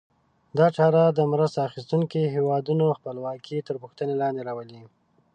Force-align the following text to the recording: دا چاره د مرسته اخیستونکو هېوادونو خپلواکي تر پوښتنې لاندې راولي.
دا 0.57 0.67
چاره 0.77 1.01
د 1.07 1.19
مرسته 1.33 1.59
اخیستونکو 1.69 2.19
هېوادونو 2.35 2.85
خپلواکي 2.97 3.57
تر 3.67 3.75
پوښتنې 3.83 4.13
لاندې 4.21 4.41
راولي. 4.47 4.81